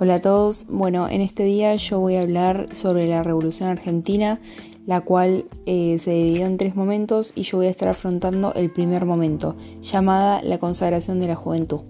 Hola 0.00 0.14
a 0.14 0.20
todos, 0.20 0.68
bueno, 0.68 1.08
en 1.08 1.20
este 1.22 1.42
día 1.42 1.74
yo 1.74 1.98
voy 1.98 2.14
a 2.14 2.20
hablar 2.20 2.72
sobre 2.72 3.08
la 3.08 3.24
Revolución 3.24 3.68
Argentina, 3.68 4.38
la 4.86 5.00
cual 5.00 5.46
eh, 5.66 5.98
se 5.98 6.12
dividió 6.12 6.46
en 6.46 6.56
tres 6.56 6.76
momentos 6.76 7.32
y 7.34 7.42
yo 7.42 7.56
voy 7.56 7.66
a 7.66 7.70
estar 7.70 7.88
afrontando 7.88 8.54
el 8.54 8.70
primer 8.70 9.06
momento, 9.06 9.56
llamada 9.82 10.40
la 10.42 10.58
consagración 10.58 11.18
de 11.18 11.26
la 11.26 11.34
juventud. 11.34 11.80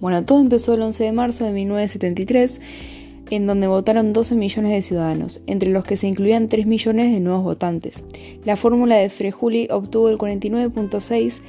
Bueno, 0.00 0.24
todo 0.24 0.38
empezó 0.38 0.74
el 0.74 0.82
11 0.82 1.02
de 1.02 1.10
marzo 1.10 1.44
de 1.44 1.50
1973, 1.50 2.60
en 3.30 3.48
donde 3.48 3.66
votaron 3.66 4.12
12 4.12 4.36
millones 4.36 4.70
de 4.70 4.82
ciudadanos, 4.82 5.40
entre 5.48 5.70
los 5.70 5.82
que 5.82 5.96
se 5.96 6.06
incluían 6.06 6.46
3 6.46 6.64
millones 6.66 7.12
de 7.12 7.18
nuevos 7.18 7.42
votantes. 7.42 8.04
La 8.44 8.54
fórmula 8.54 8.94
de 8.94 9.08
Frejuli 9.08 9.66
obtuvo 9.68 10.10
el 10.10 10.16
49.6 10.16 11.40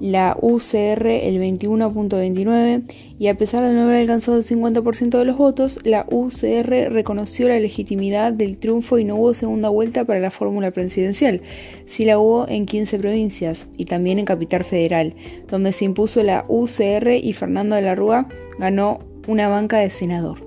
la 0.00 0.36
UCR 0.40 1.06
el 1.06 1.40
21.29 1.40 2.82
y 3.18 3.28
a 3.28 3.36
pesar 3.36 3.64
de 3.64 3.72
no 3.72 3.82
haber 3.82 3.96
alcanzado 3.96 4.36
el 4.36 4.44
50% 4.44 5.18
de 5.18 5.24
los 5.24 5.36
votos, 5.38 5.80
la 5.84 6.06
UCR 6.10 6.92
reconoció 6.92 7.48
la 7.48 7.58
legitimidad 7.58 8.32
del 8.32 8.58
triunfo 8.58 8.98
y 8.98 9.04
no 9.04 9.16
hubo 9.16 9.34
segunda 9.34 9.68
vuelta 9.68 10.04
para 10.04 10.20
la 10.20 10.30
fórmula 10.30 10.70
presidencial. 10.70 11.40
Sí 11.86 12.04
la 12.04 12.18
hubo 12.18 12.48
en 12.48 12.66
15 12.66 12.98
provincias 12.98 13.66
y 13.76 13.86
también 13.86 14.18
en 14.18 14.24
Capital 14.24 14.64
Federal, 14.64 15.14
donde 15.48 15.72
se 15.72 15.84
impuso 15.84 16.22
la 16.22 16.44
UCR 16.48 17.12
y 17.22 17.32
Fernando 17.32 17.76
de 17.76 17.82
la 17.82 17.94
Rúa 17.94 18.28
ganó 18.58 19.00
una 19.26 19.48
banca 19.48 19.78
de 19.78 19.90
senador. 19.90 20.44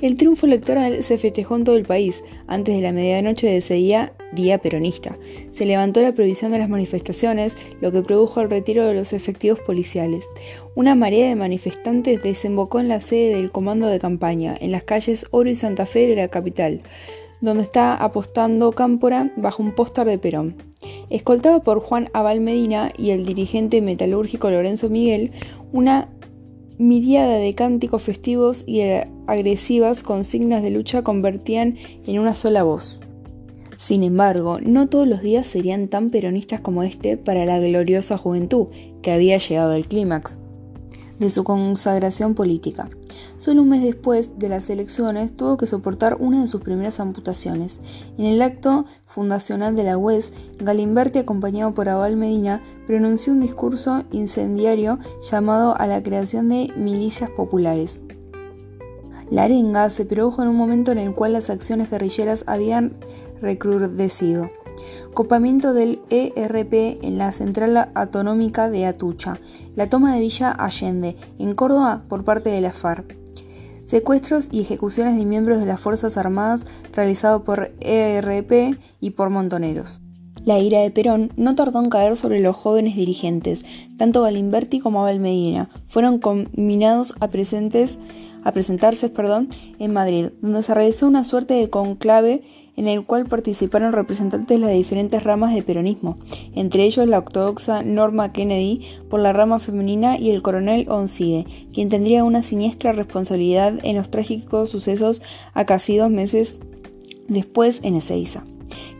El 0.00 0.16
triunfo 0.16 0.46
electoral 0.46 1.04
se 1.04 1.16
festejó 1.16 1.54
en 1.54 1.64
todo 1.64 1.76
el 1.76 1.84
país. 1.84 2.24
Antes 2.48 2.74
de 2.74 2.82
la 2.82 2.92
medianoche 2.92 3.46
de 3.46 3.58
ese 3.58 3.74
día, 3.74 4.12
día 4.32 4.58
peronista. 4.58 5.16
Se 5.50 5.64
levantó 5.64 6.02
la 6.02 6.12
prohibición 6.12 6.52
de 6.52 6.58
las 6.58 6.68
manifestaciones, 6.68 7.56
lo 7.80 7.92
que 7.92 8.02
produjo 8.02 8.40
el 8.40 8.50
retiro 8.50 8.84
de 8.86 8.94
los 8.94 9.12
efectivos 9.12 9.60
policiales. 9.60 10.26
Una 10.74 10.94
marea 10.94 11.28
de 11.28 11.36
manifestantes 11.36 12.22
desembocó 12.22 12.80
en 12.80 12.88
la 12.88 13.00
sede 13.00 13.36
del 13.36 13.52
comando 13.52 13.86
de 13.86 14.00
campaña, 14.00 14.56
en 14.60 14.72
las 14.72 14.84
calles 14.84 15.26
Oro 15.30 15.50
y 15.50 15.56
Santa 15.56 15.86
Fe 15.86 16.06
de 16.06 16.16
la 16.16 16.28
capital, 16.28 16.82
donde 17.40 17.62
está 17.62 17.94
apostando 17.94 18.72
Cámpora 18.72 19.32
bajo 19.36 19.62
un 19.62 19.72
póster 19.72 20.06
de 20.06 20.18
Perón. 20.18 20.56
Escoltado 21.10 21.62
por 21.62 21.80
Juan 21.80 22.08
Abal 22.12 22.40
Medina 22.40 22.92
y 22.96 23.10
el 23.10 23.24
dirigente 23.26 23.80
metalúrgico 23.82 24.50
Lorenzo 24.50 24.88
Miguel, 24.88 25.32
una 25.72 26.08
Miriada 26.78 27.36
de 27.36 27.54
cánticos 27.54 28.02
festivos 28.02 28.64
y 28.66 28.80
agresivas 29.28 30.02
consignas 30.02 30.64
de 30.64 30.70
lucha 30.70 31.02
convertían 31.02 31.76
en 32.06 32.18
una 32.18 32.34
sola 32.34 32.64
voz. 32.64 33.00
Sin 33.82 34.04
embargo, 34.04 34.60
no 34.60 34.88
todos 34.88 35.08
los 35.08 35.22
días 35.22 35.44
serían 35.44 35.88
tan 35.88 36.10
peronistas 36.10 36.60
como 36.60 36.84
este 36.84 37.16
para 37.16 37.44
la 37.44 37.58
gloriosa 37.58 38.16
juventud, 38.16 38.68
que 39.02 39.10
había 39.10 39.38
llegado 39.38 39.72
al 39.72 39.86
clímax 39.86 40.38
de 41.18 41.30
su 41.30 41.42
consagración 41.42 42.36
política. 42.36 42.88
Solo 43.38 43.62
un 43.62 43.70
mes 43.70 43.82
después 43.82 44.38
de 44.38 44.48
las 44.48 44.70
elecciones 44.70 45.36
tuvo 45.36 45.56
que 45.56 45.66
soportar 45.66 46.18
una 46.20 46.42
de 46.42 46.46
sus 46.46 46.60
primeras 46.60 47.00
amputaciones. 47.00 47.80
En 48.18 48.26
el 48.26 48.40
acto 48.40 48.84
fundacional 49.08 49.74
de 49.74 49.82
la 49.82 49.98
UES, 49.98 50.32
Galimberti, 50.60 51.18
acompañado 51.18 51.74
por 51.74 51.88
Abal 51.88 52.14
Medina, 52.14 52.62
pronunció 52.86 53.32
un 53.32 53.40
discurso 53.40 54.04
incendiario 54.12 55.00
llamado 55.28 55.76
a 55.76 55.88
la 55.88 56.04
creación 56.04 56.48
de 56.50 56.72
milicias 56.76 57.30
populares. 57.30 58.04
La 59.28 59.44
arenga 59.44 59.90
se 59.90 60.04
produjo 60.04 60.42
en 60.42 60.48
un 60.48 60.56
momento 60.56 60.92
en 60.92 60.98
el 60.98 61.14
cual 61.14 61.32
las 61.32 61.50
acciones 61.50 61.90
guerrilleras 61.90 62.44
habían 62.46 62.96
recrudecido. 63.42 64.50
Copamiento 65.12 65.74
del 65.74 66.00
ERP 66.08 67.04
en 67.04 67.18
la 67.18 67.32
central 67.32 67.90
autonómica 67.94 68.70
de 68.70 68.86
Atucha. 68.86 69.38
La 69.74 69.90
toma 69.90 70.14
de 70.14 70.20
Villa 70.20 70.52
Allende, 70.52 71.16
en 71.38 71.54
Córdoba, 71.54 72.04
por 72.08 72.24
parte 72.24 72.48
de 72.48 72.62
la 72.62 72.72
FARC. 72.72 73.18
Secuestros 73.84 74.48
y 74.50 74.60
ejecuciones 74.60 75.18
de 75.18 75.26
miembros 75.26 75.58
de 75.58 75.66
las 75.66 75.80
Fuerzas 75.80 76.16
Armadas 76.16 76.64
realizados 76.94 77.42
por 77.42 77.72
ERP 77.80 78.78
y 79.00 79.10
por 79.10 79.28
montoneros. 79.28 80.00
La 80.44 80.58
ira 80.58 80.80
de 80.80 80.90
Perón 80.90 81.32
no 81.36 81.54
tardó 81.54 81.80
en 81.80 81.90
caer 81.90 82.16
sobre 82.16 82.40
los 82.40 82.56
jóvenes 82.56 82.96
dirigentes. 82.96 83.64
Tanto 83.96 84.22
Galimberti 84.22 84.80
como 84.80 85.02
Abel 85.02 85.20
Medina 85.20 85.68
fueron 85.88 86.18
combinados 86.18 87.14
a, 87.20 87.28
presentes, 87.28 87.98
a 88.44 88.52
presentarse 88.52 89.08
perdón, 89.08 89.48
en 89.78 89.92
Madrid, 89.92 90.28
donde 90.40 90.62
se 90.62 90.74
realizó 90.74 91.06
una 91.06 91.24
suerte 91.24 91.54
de 91.54 91.70
conclave 91.70 92.42
en 92.76 92.88
el 92.88 93.04
cual 93.04 93.26
participaron 93.26 93.92
representantes 93.92 94.58
de 94.58 94.66
las 94.66 94.74
diferentes 94.74 95.22
ramas 95.22 95.54
del 95.54 95.64
peronismo, 95.64 96.18
entre 96.54 96.84
ellos 96.84 97.06
la 97.06 97.18
ortodoxa 97.18 97.82
Norma 97.82 98.32
Kennedy 98.32 98.80
por 99.10 99.20
la 99.20 99.32
rama 99.32 99.58
femenina 99.58 100.18
y 100.18 100.30
el 100.30 100.42
coronel 100.42 100.88
Oncide, 100.88 101.46
quien 101.72 101.88
tendría 101.88 102.24
una 102.24 102.42
siniestra 102.42 102.92
responsabilidad 102.92 103.74
en 103.82 103.96
los 103.96 104.10
trágicos 104.10 104.70
sucesos 104.70 105.22
a 105.52 105.66
casi 105.66 105.96
dos 105.96 106.10
meses 106.10 106.60
después 107.28 107.80
en 107.82 107.96
Ezeiza, 107.96 108.44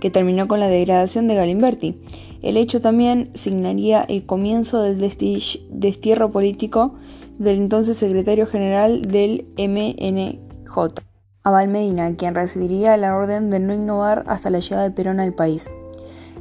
que 0.00 0.10
terminó 0.10 0.48
con 0.48 0.60
la 0.60 0.69
degradación 0.69 1.26
de 1.26 1.34
Galimberti. 1.34 1.97
El 2.42 2.56
hecho 2.56 2.80
también 2.80 3.30
signaría 3.34 4.03
el 4.03 4.26
comienzo 4.26 4.82
del 4.82 4.98
destierro 4.98 6.30
político 6.30 6.94
del 7.38 7.56
entonces 7.59 7.98
secretario 7.98 8.47
general 8.47 9.03
del 9.03 9.47
MNJ. 9.56 11.00
Abal 11.44 11.69
Medina, 11.69 12.15
quien 12.16 12.34
recibiría 12.34 12.97
la 12.97 13.16
orden 13.16 13.50
de 13.50 13.59
no 13.59 13.75
innovar 13.75 14.25
hasta 14.28 14.50
la 14.50 14.60
llegada 14.60 14.84
de 14.84 14.93
Perón 14.93 15.19
al 15.19 15.34
país. 15.34 15.71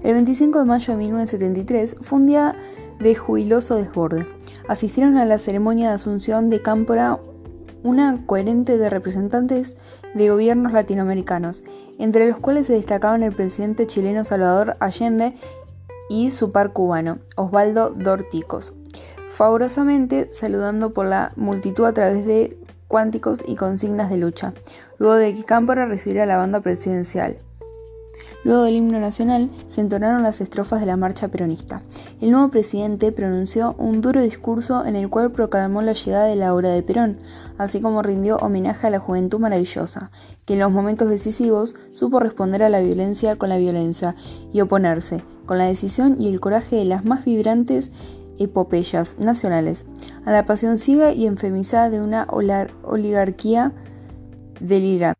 El 0.03 0.13
25 0.13 0.59
de 0.59 0.65
mayo 0.65 0.93
de 0.93 0.99
1973 0.99 1.97
fue 2.01 2.19
un 2.19 2.27
día 2.27 2.55
de 2.99 3.15
jubiloso 3.15 3.75
desborde. 3.75 4.27
Asistieron 4.67 5.17
a 5.17 5.25
la 5.25 5.37
ceremonia 5.37 5.89
de 5.89 5.95
asunción 5.95 6.49
de 6.49 6.61
Cámpora 6.61 7.19
una 7.83 8.23
coherente 8.25 8.77
de 8.77 8.89
representantes 8.89 9.75
de 10.13 10.29
gobiernos 10.29 10.73
latinoamericanos, 10.73 11.63
entre 11.97 12.27
los 12.27 12.37
cuales 12.37 12.67
se 12.67 12.73
destacaban 12.73 13.23
el 13.23 13.33
presidente 13.33 13.87
chileno 13.87 14.23
Salvador 14.23 14.75
Allende 14.79 15.35
y 16.09 16.31
su 16.31 16.51
par 16.51 16.73
cubano, 16.73 17.19
Osvaldo 17.35 17.89
Dorticos, 17.89 18.73
favorosamente 19.41 20.27
saludando 20.31 20.93
por 20.93 21.07
la 21.07 21.31
multitud 21.35 21.85
a 21.85 21.93
través 21.93 22.27
de 22.27 22.59
cuánticos 22.87 23.43
y 23.43 23.55
consignas 23.55 24.11
de 24.11 24.17
lucha, 24.17 24.53
luego 24.99 25.15
de 25.15 25.35
que 25.35 25.43
Cámpora 25.43 25.87
recibiera 25.87 26.27
la 26.27 26.37
banda 26.37 26.59
presidencial. 26.59 27.37
Luego 28.43 28.61
del 28.61 28.75
himno 28.75 28.99
nacional 28.99 29.49
se 29.67 29.81
entonaron 29.81 30.21
las 30.21 30.41
estrofas 30.41 30.79
de 30.79 30.85
la 30.85 30.95
marcha 30.95 31.29
peronista. 31.29 31.81
El 32.21 32.29
nuevo 32.29 32.49
presidente 32.49 33.11
pronunció 33.11 33.73
un 33.79 34.01
duro 34.01 34.21
discurso 34.21 34.85
en 34.85 34.95
el 34.95 35.09
cual 35.09 35.31
proclamó 35.31 35.81
la 35.81 35.93
llegada 35.93 36.25
de 36.25 36.35
la 36.35 36.53
hora 36.53 36.69
de 36.69 36.83
Perón, 36.83 37.17
así 37.57 37.81
como 37.81 38.03
rindió 38.03 38.37
homenaje 38.37 38.85
a 38.85 38.91
la 38.91 38.99
juventud 38.99 39.39
maravillosa, 39.39 40.11
que 40.45 40.53
en 40.53 40.59
los 40.59 40.71
momentos 40.71 41.09
decisivos 41.09 41.73
supo 41.93 42.19
responder 42.19 42.61
a 42.61 42.69
la 42.69 42.79
violencia 42.79 43.37
con 43.37 43.49
la 43.49 43.57
violencia 43.57 44.15
y 44.53 44.61
oponerse, 44.61 45.23
con 45.47 45.57
la 45.57 45.65
decisión 45.65 46.17
y 46.19 46.29
el 46.29 46.39
coraje 46.39 46.75
de 46.75 46.85
las 46.85 47.05
más 47.05 47.25
vibrantes 47.25 47.91
epopeyas 48.39 49.17
nacionales, 49.19 49.85
a 50.25 50.31
la 50.31 50.45
pasión 50.45 50.77
ciega 50.77 51.11
y 51.11 51.27
enfemizada 51.27 51.89
de 51.89 52.01
una 52.01 52.27
oligarquía 52.83 53.73
delirante. 54.59 55.19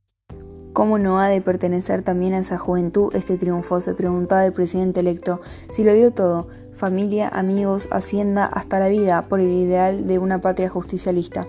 ¿Cómo 0.73 0.97
no 0.97 1.19
ha 1.19 1.27
de 1.27 1.41
pertenecer 1.41 2.01
también 2.01 2.33
a 2.33 2.39
esa 2.39 2.57
juventud 2.57 3.13
este 3.13 3.37
triunfo? 3.37 3.81
se 3.81 3.93
preguntaba 3.93 4.45
el 4.45 4.53
presidente 4.53 5.01
electo. 5.01 5.41
Si 5.69 5.83
lo 5.83 5.93
dio 5.93 6.11
todo, 6.13 6.47
familia, 6.71 7.27
amigos, 7.27 7.89
hacienda, 7.91 8.45
hasta 8.45 8.79
la 8.79 8.87
vida, 8.87 9.25
por 9.27 9.41
el 9.41 9.49
ideal 9.49 10.07
de 10.07 10.17
una 10.17 10.39
patria 10.39 10.69
justicialista. 10.69 11.45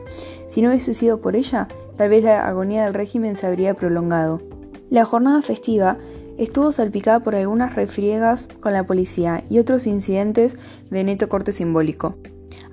Si 0.48 0.60
no 0.60 0.70
hubiese 0.70 0.92
sido 0.92 1.20
por 1.20 1.36
ella, 1.36 1.68
tal 1.96 2.10
vez 2.10 2.24
la 2.24 2.46
agonía 2.46 2.84
del 2.84 2.94
régimen 2.94 3.36
se 3.36 3.46
habría 3.46 3.74
prolongado. 3.74 4.42
La 4.90 5.04
jornada 5.04 5.40
festiva 5.40 5.98
estuvo 6.42 6.72
salpicada 6.72 7.20
por 7.20 7.34
algunas 7.34 7.74
refriegas 7.74 8.48
con 8.60 8.72
la 8.72 8.86
policía 8.86 9.44
y 9.48 9.58
otros 9.58 9.86
incidentes 9.86 10.56
de 10.90 11.04
neto 11.04 11.28
corte 11.28 11.52
simbólico. 11.52 12.16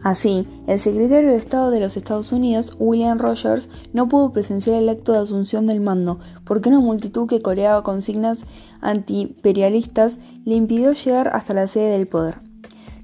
Así, 0.02 0.48
el 0.68 0.80
secretario 0.80 1.30
de 1.30 1.36
Estado 1.36 1.72
de 1.72 1.82
los 1.82 1.98
Estados 1.98 2.32
Unidos, 2.32 2.76
William 2.80 3.20
Rogers, 3.20 3.70
no 3.92 4.08
pudo 4.08 4.32
presenciar 4.32 4.78
el 4.78 4.88
acto 4.88 5.12
de 5.12 5.20
asunción 5.20 5.68
del 5.68 5.82
mando 5.82 6.20
porque 6.46 6.70
una 6.70 6.80
multitud 6.80 7.28
que 7.28 7.42
coreaba 7.42 7.84
consignas 7.84 8.46
antiimperialistas 8.82 10.20
le 10.46 10.56
impidió 10.56 10.94
llegar 10.94 11.30
hasta 11.34 11.54
la 11.54 11.68
sede 11.68 11.98
del 11.98 12.08
poder. 12.08 12.40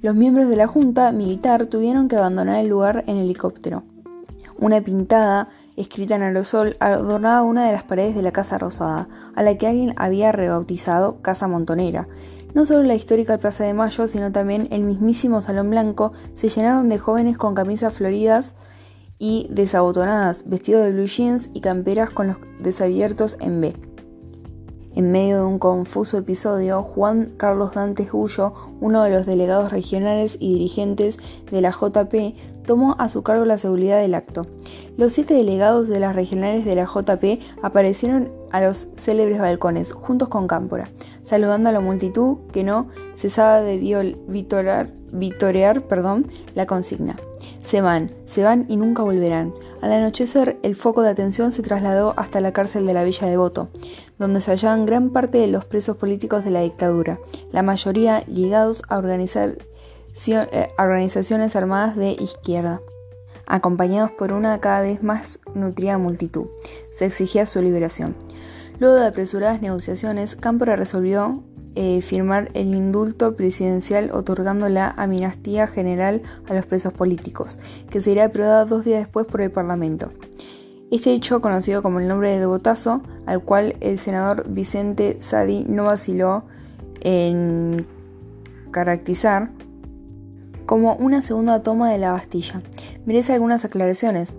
Los 0.02 0.16
miembros 0.16 0.50
de 0.50 0.56
la 0.56 0.68
Junta 0.68 1.12
militar 1.12 1.68
tuvieron 1.68 2.08
que 2.08 2.16
abandonar 2.16 2.60
el 2.60 2.70
lugar 2.70 3.04
en 3.08 3.18
helicóptero. 3.18 3.84
Una 4.58 4.80
pintada 4.80 5.50
escrita 5.78 6.16
en 6.16 6.24
aerosol, 6.24 6.78
adornaba 6.80 7.42
una 7.42 7.66
de 7.66 7.72
las 7.72 7.84
paredes 7.84 8.16
de 8.16 8.22
la 8.22 8.32
Casa 8.32 8.58
Rosada, 8.58 9.08
a 9.36 9.44
la 9.44 9.58
que 9.58 9.68
alguien 9.68 9.94
había 9.98 10.32
rebautizado 10.32 11.22
Casa 11.22 11.48
Montonera. 11.48 12.08
No 12.54 12.66
solo 12.66 12.84
la 12.84 12.96
histórica 12.96 13.38
Plaza 13.38 13.66
de 13.66 13.74
Mayo, 13.74 14.08
sino 14.08 14.32
también 14.32 14.68
el 14.72 14.84
mismísimo 14.84 15.42
Salón 15.42 15.70
Blanco 15.70 16.14
se 16.34 16.50
llenaron 16.50 16.88
de 16.88 16.98
jóvenes 16.98 17.38
con 17.38 17.54
camisas 17.54 17.94
floridas 17.94 18.56
y 19.20 19.48
desabotonadas, 19.50 20.48
vestidos 20.48 20.84
de 20.84 20.92
blue 20.92 21.06
jeans 21.06 21.50
y 21.54 21.62
camperas 21.62 22.10
con 22.10 22.28
los 22.28 22.38
desabiertos 22.60 23.38
en 23.40 23.62
B. 23.62 23.74
En 24.96 25.12
medio 25.12 25.40
de 25.40 25.44
un 25.44 25.60
confuso 25.60 26.18
episodio, 26.18 26.82
Juan 26.82 27.34
Carlos 27.36 27.74
Dantes 27.74 28.14
Gullo, 28.14 28.54
uno 28.80 29.04
de 29.04 29.10
los 29.10 29.26
delegados 29.26 29.70
regionales 29.70 30.38
y 30.40 30.54
dirigentes 30.54 31.18
de 31.52 31.60
la 31.60 31.72
JP, 31.72 32.16
tomó 32.66 32.96
a 32.98 33.10
su 33.10 33.22
cargo 33.22 33.44
la 33.44 33.58
seguridad 33.58 34.00
del 34.00 34.16
acto. 34.16 34.46
Los 34.96 35.12
siete 35.12 35.34
delegados 35.34 35.90
de 35.90 36.00
las 36.00 36.16
regionales 36.16 36.64
de 36.64 36.76
la 36.76 36.86
JP 36.86 37.42
aparecieron 37.62 38.32
a 38.52 38.62
los 38.62 38.88
célebres 38.96 39.40
balcones, 39.40 39.92
juntos 39.92 40.30
con 40.30 40.48
Cámpora, 40.48 40.88
saludando 41.24 41.68
a 41.68 41.74
la 41.74 41.82
multitud 41.82 42.38
que 42.54 42.64
no 42.64 42.88
cesaba 43.16 43.60
de 43.60 44.16
vitorear, 44.30 44.92
vitorear 45.12 45.82
perdón, 45.82 46.26
la 46.56 46.66
consigna. 46.66 47.18
Se 47.66 47.82
van, 47.82 48.12
se 48.28 48.44
van 48.44 48.66
y 48.70 48.78
nunca 48.78 49.02
volverán. 49.02 49.52
Al 49.82 49.92
anochecer, 49.92 50.58
el 50.62 50.76
foco 50.76 51.02
de 51.02 51.10
atención 51.10 51.52
se 51.52 51.64
trasladó 51.64 52.14
hasta 52.16 52.40
la 52.40 52.54
cárcel 52.54 52.86
de 52.86 52.94
la 52.94 53.04
Villa 53.04 53.28
de 53.28 53.38
Voto, 53.38 53.70
donde 54.20 54.40
se 54.40 54.52
hallaban 54.52 54.86
gran 54.86 55.10
parte 55.10 55.40
de 55.40 55.48
los 55.48 55.66
presos 55.66 55.98
políticos 55.98 56.46
de 56.46 56.52
la 56.52 56.62
dictadura, 56.62 57.20
la 57.52 57.64
mayoría 57.64 58.24
ligados 58.28 58.84
a 58.88 59.00
eh, 59.00 60.70
organizaciones 60.78 61.56
armadas 61.56 61.96
de 61.96 62.12
izquierda 62.12 62.82
acompañados 63.48 64.12
por 64.12 64.32
una 64.32 64.60
cada 64.60 64.82
vez 64.82 65.04
más 65.04 65.40
nutrida 65.54 65.98
multitud. 65.98 66.48
Se 66.92 67.06
exigía 67.06 67.46
su 67.46 67.62
liberación. 67.62 68.16
Luego 68.80 68.96
de 68.96 69.08
apresuradas 69.08 69.62
negociaciones, 69.62 70.36
Cámpora 70.36 70.76
resolvió 70.76 71.44
eh, 71.76 72.02
firmar 72.02 72.52
el 72.54 72.74
indulto 72.74 73.36
presidencial 73.36 74.12
otorgando 74.12 74.70
la 74.70 74.90
amnistía 74.90 75.68
general 75.68 76.22
a 76.48 76.54
los 76.54 76.66
presos 76.66 76.94
políticos, 76.94 77.60
que 77.90 78.02
sería 78.02 78.26
aprobada 78.26 78.66
dos 78.66 78.86
días 78.86 79.00
después 79.00 79.26
por 79.26 79.42
el 79.42 79.52
Parlamento. 79.52 80.12
Este 80.92 81.14
hecho, 81.14 81.42
conocido 81.42 81.82
como 81.82 82.00
el 82.00 82.08
nombre 82.08 82.30
de 82.30 82.40
Debotazo, 82.40 83.02
al 83.26 83.42
cual 83.44 83.76
el 83.82 83.98
senador 83.98 84.46
Vicente 84.48 85.18
Sadi 85.20 85.66
no 85.68 85.84
vaciló 85.84 86.46
en 87.02 87.86
caracterizar 88.72 89.50
como 90.66 90.96
una 90.96 91.22
segunda 91.22 91.62
toma 91.62 91.92
de 91.92 91.98
la 91.98 92.12
Bastilla, 92.12 92.62
merece 93.06 93.34
algunas 93.34 93.66
aclaraciones. 93.66 94.36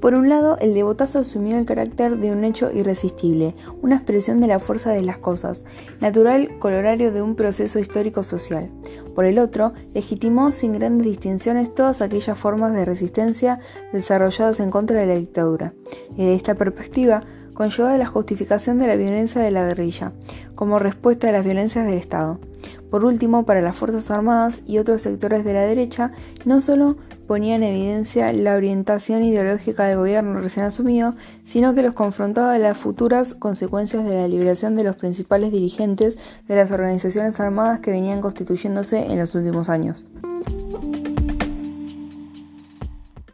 Por 0.00 0.14
un 0.14 0.28
lado, 0.28 0.56
el 0.60 0.74
devotazo 0.74 1.18
asumió 1.18 1.58
el 1.58 1.66
carácter 1.66 2.18
de 2.18 2.30
un 2.30 2.44
hecho 2.44 2.70
irresistible, 2.72 3.54
una 3.82 3.96
expresión 3.96 4.40
de 4.40 4.46
la 4.46 4.60
fuerza 4.60 4.90
de 4.90 5.02
las 5.02 5.18
cosas, 5.18 5.64
natural 6.00 6.58
colorario 6.60 7.12
de 7.12 7.20
un 7.20 7.34
proceso 7.34 7.80
histórico 7.80 8.22
social. 8.22 8.70
Por 9.14 9.24
el 9.24 9.40
otro, 9.40 9.72
legitimó 9.94 10.52
sin 10.52 10.72
grandes 10.72 11.06
distinciones 11.06 11.74
todas 11.74 12.00
aquellas 12.00 12.38
formas 12.38 12.72
de 12.72 12.84
resistencia 12.84 13.58
desarrolladas 13.92 14.60
en 14.60 14.70
contra 14.70 15.00
de 15.00 15.06
la 15.06 15.16
dictadura. 15.16 15.72
Desde 16.10 16.34
esta 16.34 16.54
perspectiva, 16.54 17.22
conlleva 17.52 17.98
la 17.98 18.06
justificación 18.06 18.78
de 18.78 18.86
la 18.86 18.94
violencia 18.94 19.42
de 19.42 19.50
la 19.50 19.66
guerrilla, 19.66 20.12
como 20.54 20.78
respuesta 20.78 21.28
a 21.28 21.32
las 21.32 21.44
violencias 21.44 21.84
del 21.84 21.96
Estado. 21.96 22.38
Por 22.88 23.04
último, 23.04 23.44
para 23.44 23.60
las 23.60 23.76
Fuerzas 23.76 24.12
Armadas 24.12 24.62
y 24.64 24.78
otros 24.78 25.02
sectores 25.02 25.44
de 25.44 25.54
la 25.54 25.62
derecha, 25.62 26.12
no 26.44 26.60
solo 26.60 26.96
ponía 27.28 27.54
en 27.54 27.62
evidencia 27.62 28.32
la 28.32 28.56
orientación 28.56 29.22
ideológica 29.22 29.84
del 29.84 29.98
gobierno 29.98 30.40
recién 30.40 30.66
asumido, 30.66 31.14
sino 31.44 31.74
que 31.74 31.82
los 31.82 31.94
confrontaba 31.94 32.54
a 32.54 32.58
las 32.58 32.76
futuras 32.76 33.34
consecuencias 33.34 34.04
de 34.04 34.16
la 34.16 34.26
liberación 34.26 34.74
de 34.74 34.82
los 34.82 34.96
principales 34.96 35.52
dirigentes 35.52 36.18
de 36.48 36.56
las 36.56 36.72
organizaciones 36.72 37.38
armadas 37.38 37.80
que 37.80 37.92
venían 37.92 38.22
constituyéndose 38.22 39.12
en 39.12 39.18
los 39.18 39.34
últimos 39.34 39.68
años. 39.68 40.06